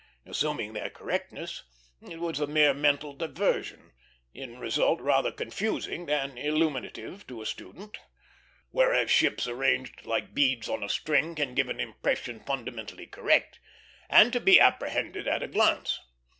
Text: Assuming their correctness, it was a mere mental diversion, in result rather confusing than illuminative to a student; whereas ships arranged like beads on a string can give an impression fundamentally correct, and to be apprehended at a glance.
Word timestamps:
Assuming 0.25 0.73
their 0.73 0.89
correctness, 0.89 1.61
it 2.01 2.19
was 2.19 2.39
a 2.39 2.47
mere 2.47 2.73
mental 2.73 3.13
diversion, 3.13 3.91
in 4.33 4.57
result 4.57 4.99
rather 4.99 5.31
confusing 5.31 6.07
than 6.07 6.39
illuminative 6.39 7.27
to 7.27 7.39
a 7.39 7.45
student; 7.45 7.99
whereas 8.71 9.11
ships 9.11 9.47
arranged 9.47 10.07
like 10.07 10.33
beads 10.33 10.67
on 10.67 10.81
a 10.83 10.89
string 10.89 11.35
can 11.35 11.53
give 11.53 11.69
an 11.69 11.79
impression 11.79 12.39
fundamentally 12.39 13.05
correct, 13.05 13.59
and 14.09 14.33
to 14.33 14.39
be 14.39 14.59
apprehended 14.59 15.27
at 15.27 15.43
a 15.43 15.47
glance. 15.47 15.99